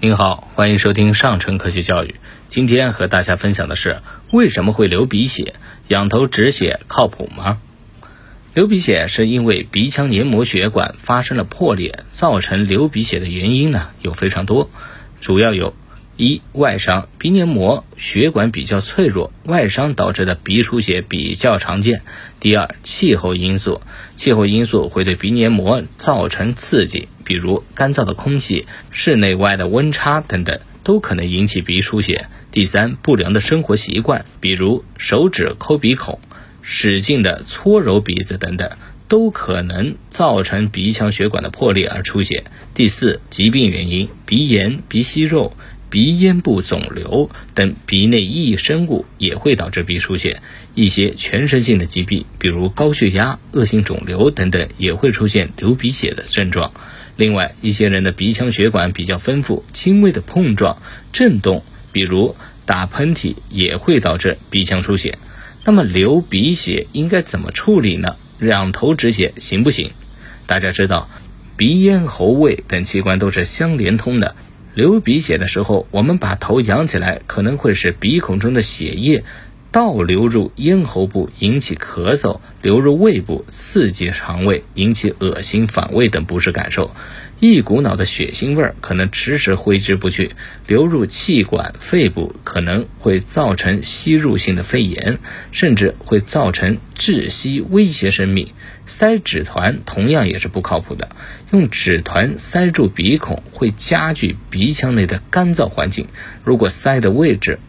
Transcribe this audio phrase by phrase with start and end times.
[0.00, 2.14] 您好，欢迎收听上城科学教育。
[2.48, 5.54] 今天和大家分享的是为什么会流鼻血，
[5.88, 7.58] 仰头止血靠谱吗？
[8.54, 14.70] 流鼻血是因为鼻腔黏膜血管发生了破裂，造成流鼻血的原因呢有非常多，
[15.20, 15.74] 主要有。
[16.18, 22.02] 一外伤，鼻黏膜血管比较脆弱，外伤导致的鼻出血比较常见。
[22.40, 23.80] 第二，气候因素，
[24.16, 32.26] 气候因素会对鼻黏膜造成刺激，比如干燥的空气、室内外的温差等等，都可能引起鼻出血。
[32.50, 36.18] 第三，不良的生活习惯，比如手指抠鼻孔、
[36.62, 38.72] 使劲的搓揉鼻子等等，
[39.06, 42.42] 都可能造成鼻腔血管的破裂而出血。
[42.74, 45.52] 第四，疾病原因，鼻炎、鼻息肉。
[45.90, 50.42] 鼻咽部肿瘤等鼻内异生物也会导致鼻出血，
[50.74, 56.72] 一些全身性的疾病，比如高血压、恶性肿瘤等等，也会出现流鼻血的症状。
[57.16, 60.82] 另外，一些人的鼻腔血管比较丰富，轻微的碰撞、
[61.12, 65.16] 震动，比如打喷嚏，也会导致鼻腔出血。
[65.64, 68.16] 那么，流鼻血应该怎么处理呢？
[68.38, 69.90] 两头止血行不行？
[70.46, 71.08] 大家知道，
[71.56, 74.36] 鼻咽喉胃等器官都是相连通的。
[74.78, 79.24] 流鼻血的时候，我们把头仰起来，可能会使鼻孔中的血液
[79.72, 86.92] 倒流入咽喉部，引起咳嗽；流入胃部，刺激肠胃，引起恶心、反胃等不适感受。
[87.40, 90.32] 一股脑的血腥味儿可能迟迟挥之不去，
[90.66, 95.20] 流入气管、肺部，可能会造成吸入性的肺炎，
[95.52, 98.48] 甚至会造成窒息，威胁生命。
[98.86, 101.10] 塞纸团同样也是不靠谱的，
[101.52, 106.08] 用纸团塞住鼻孔会加剧鼻腔内的干燥环境。
[106.42, 107.60] 如果塞的位置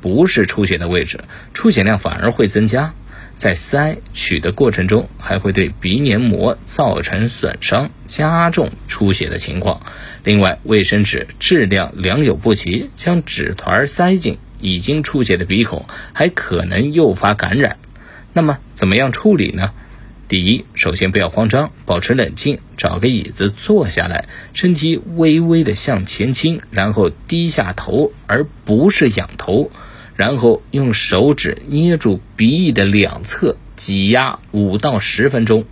[0.00, 1.20] 不是出血的位置，
[1.52, 2.94] 出血量反而会增加。
[3.38, 9.80] 在塞取的过程中，还会对鼻黏膜造成损伤，加重出血的情况。
[10.24, 17.78] 另外，卫生纸质量良莠不齐，将纸团塞进已经出血的鼻孔，还可能诱发感染。
[18.32, 19.70] 那么，怎么样处理呢？
[20.26, 29.70] 第一，首先不要慌张，保持冷静，找个椅子坐下来，身体微微的向前倾，然后低下头，而不是仰头。
[30.18, 35.64] 然后用手指捏住鼻翼的两侧，挤压五到十分钟。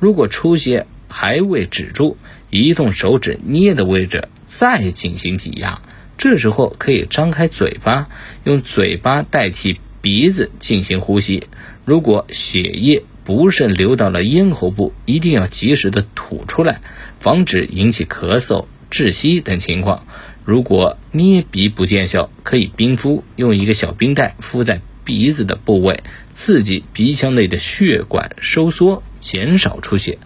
[0.00, 2.16] 如果出血还未止住，
[2.50, 5.82] 移动手指捏的位置，再进行挤压。
[6.18, 8.08] 这时候可以张开嘴巴，
[8.42, 11.44] 用嘴巴代替鼻子进行呼吸。
[11.84, 16.80] 如果血液不慎流到了咽喉部，一定要及时的吐出来，
[17.20, 20.04] 防止引起咳嗽、窒息等情况。
[20.44, 26.02] 如果捏鼻不见效，可以冰敷，用一个小冰袋敷在鼻子的部位，
[26.34, 30.18] 刺激鼻腔内的血管收缩，减少出血。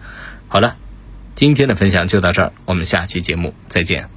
[0.47, 0.75] 好了，
[1.35, 4.16] 今天的分享就到这儿，我们下期节目再见。